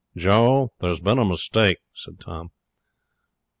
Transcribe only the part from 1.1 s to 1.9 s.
a mistake,'